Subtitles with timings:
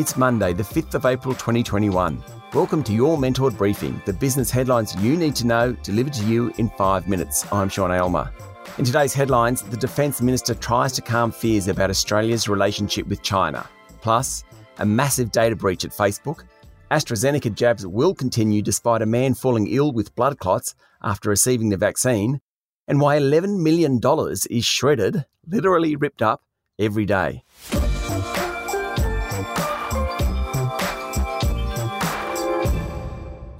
[0.00, 2.24] It's Monday, the 5th of April 2021.
[2.54, 6.50] Welcome to your Mentored Briefing, the business headlines you need to know delivered to you
[6.56, 7.44] in five minutes.
[7.52, 8.32] I'm Sean Aylmer.
[8.78, 13.68] In today's headlines, the Defence Minister tries to calm fears about Australia's relationship with China.
[14.00, 14.42] Plus,
[14.78, 16.44] a massive data breach at Facebook.
[16.90, 21.76] AstraZeneca jabs will continue despite a man falling ill with blood clots after receiving the
[21.76, 22.40] vaccine.
[22.88, 24.00] And why $11 million
[24.48, 26.42] is shredded, literally ripped up,
[26.78, 27.44] every day.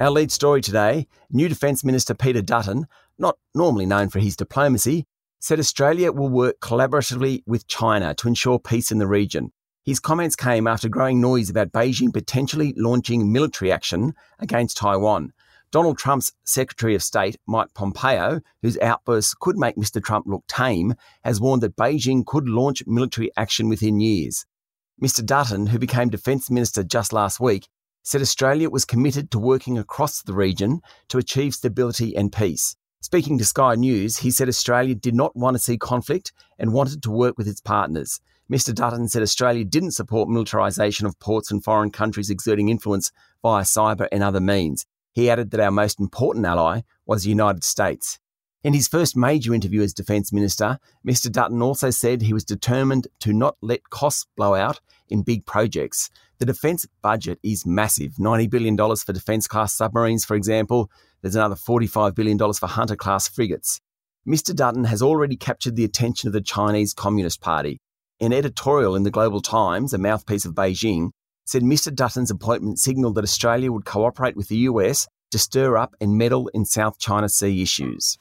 [0.01, 2.87] Our lead story today new Defence Minister Peter Dutton,
[3.19, 5.07] not normally known for his diplomacy,
[5.41, 9.53] said Australia will work collaboratively with China to ensure peace in the region.
[9.85, 15.35] His comments came after growing noise about Beijing potentially launching military action against Taiwan.
[15.71, 20.03] Donald Trump's Secretary of State, Mike Pompeo, whose outbursts could make Mr.
[20.03, 20.95] Trump look tame,
[21.25, 24.47] has warned that Beijing could launch military action within years.
[24.99, 25.25] Mr.
[25.25, 27.69] Dutton, who became Defence Minister just last week,
[28.03, 32.77] said Australia was committed to working across the region to achieve stability and peace.
[33.03, 37.03] Speaking to Sky News, he said Australia did not want to see conflict and wanted
[37.03, 38.21] to work with its partners.
[38.51, 38.75] Mr.
[38.75, 43.13] Dutton said Australia didn't support militarisation of ports and foreign countries exerting influence
[43.43, 44.87] via cyber and other means.
[45.13, 48.19] He added that our most important ally was the United States.
[48.63, 51.33] In his first major interview as Defence Minister, Mr.
[51.33, 56.11] Dutton also said he was determined to not let costs blow out in big projects.
[56.41, 60.91] The defence budget is massive $90 billion for defence class submarines, for example.
[61.21, 63.79] There's another $45 billion for Hunter class frigates.
[64.27, 64.57] Mr.
[64.57, 67.79] Dutton has already captured the attention of the Chinese Communist Party.
[68.21, 71.11] An editorial in the Global Times, a mouthpiece of Beijing,
[71.45, 71.95] said Mr.
[71.95, 76.49] Dutton's appointment signalled that Australia would cooperate with the US to stir up and meddle
[76.55, 78.17] in South China Sea issues.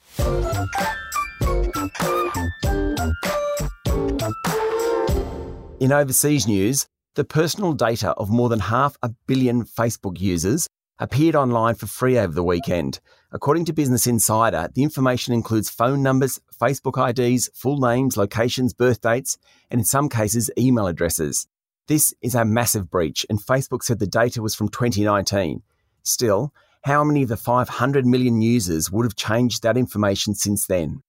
[5.80, 6.86] In overseas news,
[7.20, 10.69] the personal data of more than half a billion Facebook users
[11.00, 13.02] appeared online for free over the weekend.
[13.34, 19.02] According to Business Insider, the information includes phone numbers, Facebook IDs, full names, locations, birth
[19.02, 19.38] dates,
[19.69, 21.46] and in some cases, email addresses.
[21.90, 25.62] This is a massive breach, and Facebook said the data was from 2019.
[26.03, 26.53] Still,
[26.86, 31.03] how many of the 500 million users would have changed that information since then?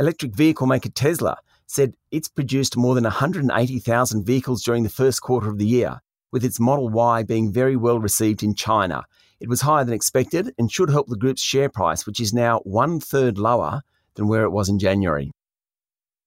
[0.00, 5.48] Electric vehicle maker Tesla said it's produced more than 180,000 vehicles during the first quarter
[5.48, 6.00] of the year,
[6.32, 9.04] with its Model Y being very well received in China.
[9.40, 12.60] It was higher than expected and should help the group's share price, which is now
[12.60, 13.82] one third lower
[14.14, 15.30] than where it was in January.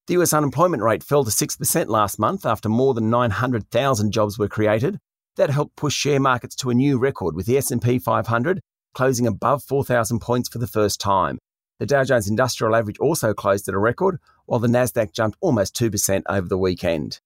[0.07, 4.47] The US unemployment rate fell to 6% last month after more than 900,000 jobs were
[4.47, 4.99] created,
[5.37, 8.59] that helped push share markets to a new record with the S&P 500
[8.93, 11.39] closing above 4,000 points for the first time.
[11.79, 14.19] The Dow Jones Industrial Average also closed at a record,
[14.49, 17.19] while the Nasdaq jumped almost 2% over the weekend.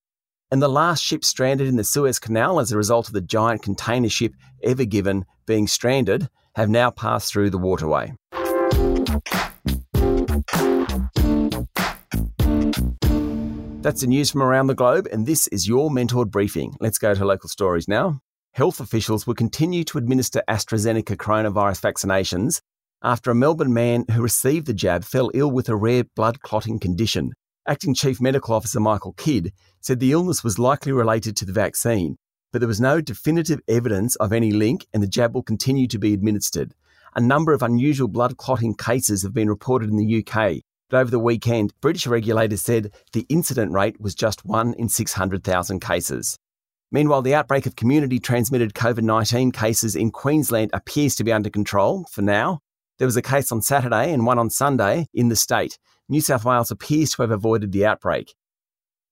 [0.51, 3.63] And the last ship stranded in the Suez Canal as a result of the giant
[3.63, 8.13] container ship Ever Given being stranded have now passed through the waterway.
[13.81, 16.75] That's the news from around the globe, and this is your mentored briefing.
[16.81, 18.19] Let's go to local stories now.
[18.51, 22.61] Health officials will continue to administer AstraZeneca coronavirus vaccinations
[23.03, 26.79] after a Melbourne man who received the jab fell ill with a rare blood clotting
[26.79, 27.33] condition.
[27.67, 32.17] Acting Chief Medical Officer Michael Kidd said the illness was likely related to the vaccine,
[32.51, 35.99] but there was no definitive evidence of any link and the jab will continue to
[35.99, 36.73] be administered.
[37.15, 41.11] A number of unusual blood clotting cases have been reported in the UK, but over
[41.11, 46.37] the weekend, British regulators said the incident rate was just 1 in 600,000 cases.
[46.91, 51.49] Meanwhile, the outbreak of community transmitted COVID 19 cases in Queensland appears to be under
[51.49, 52.59] control for now.
[52.97, 55.79] There was a case on Saturday and one on Sunday in the state.
[56.09, 58.35] New South Wales appears to have avoided the outbreak.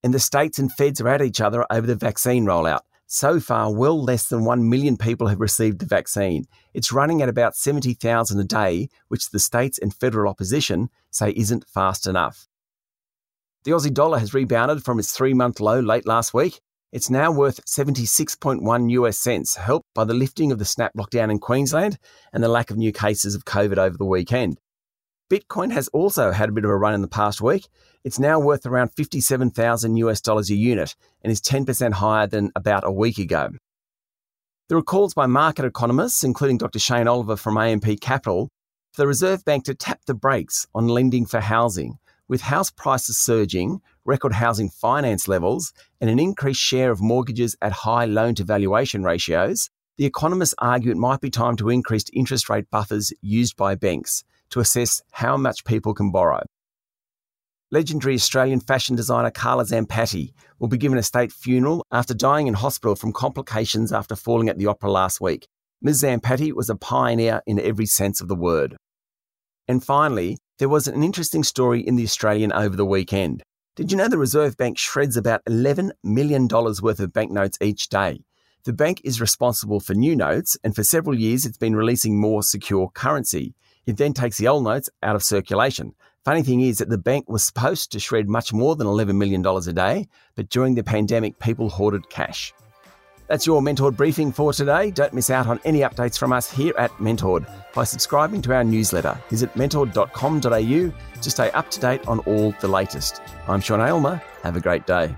[0.04, 2.82] And the states and feds are at each other over the vaccine rollout.
[3.08, 6.46] So far, well less than 1 million people have received the vaccine.
[6.74, 11.68] It's running at about 70,000 a day, which the states and federal opposition say isn't
[11.68, 12.48] fast enough.
[13.64, 16.62] The Aussie dollar has rebounded from its three month low late last week.
[16.92, 21.40] It's now worth 76.1 US cents, helped by the lifting of the snap lockdown in
[21.40, 21.98] Queensland
[22.34, 24.58] and the lack of new cases of COVID over the weekend.
[25.32, 27.70] Bitcoin has also had a bit of a run in the past week.
[28.04, 32.86] It's now worth around 57,000 US dollars a unit and is 10% higher than about
[32.86, 33.52] a week ago.
[34.68, 36.80] There are calls by market economists, including Dr.
[36.80, 38.50] Shane Oliver from AMP Capital,
[38.92, 42.00] for the Reserve Bank to tap the brakes on lending for housing.
[42.28, 47.72] With house prices surging, record housing finance levels, and an increased share of mortgages at
[47.72, 52.50] high loan to valuation ratios, the economists argue it might be time to increase interest
[52.50, 56.42] rate buffers used by banks to assess how much people can borrow.
[57.74, 62.54] Legendary Australian fashion designer Carla Zampatti will be given a state funeral after dying in
[62.54, 65.48] hospital from complications after falling at the opera last week.
[65.82, 66.04] Ms.
[66.04, 68.76] Zampatti was a pioneer in every sense of the word.
[69.68, 73.42] And finally, there was an interesting story in The Australian over the weekend.
[73.78, 78.26] Did you know the Reserve Bank shreds about $11 million worth of banknotes each day?
[78.66, 82.44] The bank is responsible for new notes, and for several years it's been releasing more
[82.44, 83.56] secure currency.
[83.86, 85.96] It then takes the old notes out of circulation.
[86.26, 89.46] Funny thing is that the bank was supposed to shred much more than $11 million
[89.46, 92.54] a day, but during the pandemic, people hoarded cash.
[93.32, 94.92] That's your Mentored briefing for today.
[94.92, 98.66] Don't miss out on any updates from us here at Mentored by subscribing to our
[98.66, 99.18] newsletter.
[99.30, 103.22] Visit mentored.com.au to stay up to date on all the latest.
[103.48, 104.22] I'm Sean Aylmer.
[104.44, 105.16] Have a great day.